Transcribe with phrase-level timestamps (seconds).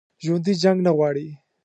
[0.23, 1.27] ژوندي جنګ نه غواړي